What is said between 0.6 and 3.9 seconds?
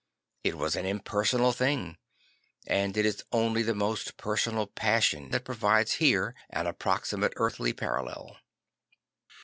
an impersonal thing; and it is only the